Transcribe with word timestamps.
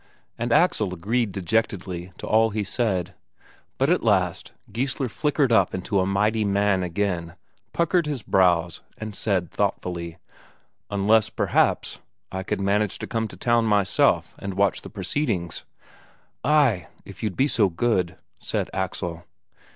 And 0.35 0.51
Axel 0.51 0.95
agreed 0.95 1.31
dejectedly 1.31 2.11
to 2.17 2.25
all 2.25 2.49
he 2.49 2.63
said. 2.63 3.13
But 3.77 3.91
at 3.91 4.01
last 4.01 4.51
Geissler 4.71 5.07
flickered 5.09 5.51
up 5.51 5.75
into 5.75 5.99
a 5.99 6.07
mighty 6.07 6.43
man 6.43 6.81
again, 6.81 7.35
puckered 7.71 8.07
his 8.07 8.23
brows, 8.23 8.81
and 8.97 9.13
said 9.15 9.51
thoughtfully: 9.51 10.17
"Unless, 10.89 11.29
perhaps, 11.29 11.99
I 12.31 12.41
could 12.41 12.59
manage 12.61 12.97
to 12.97 13.05
come 13.05 13.27
to 13.27 13.37
town 13.37 13.65
myself 13.65 14.33
and 14.39 14.55
watch 14.55 14.81
the 14.81 14.89
proceedings." 14.89 15.65
"Ay, 16.43 16.87
if 17.05 17.21
you'd 17.21 17.37
be 17.37 17.47
so 17.47 17.69
good," 17.69 18.17
said 18.39 18.71
Axel. 18.73 19.25